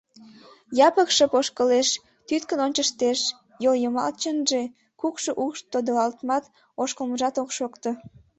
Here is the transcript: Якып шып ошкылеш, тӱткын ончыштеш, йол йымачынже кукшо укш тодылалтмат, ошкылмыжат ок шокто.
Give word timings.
Якып 0.87 1.09
шып 1.15 1.31
ошкылеш, 1.39 1.89
тӱткын 2.27 2.59
ончыштеш, 2.65 3.19
йол 3.63 3.75
йымачынже 3.83 4.61
кукшо 4.99 5.31
укш 5.45 5.59
тодылалтмат, 5.71 6.43
ошкылмыжат 6.81 7.35
ок 7.43 7.49
шокто. 7.57 7.89